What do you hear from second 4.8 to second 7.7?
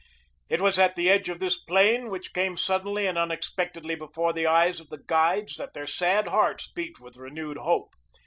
the guides that their sad hearts beat with renewed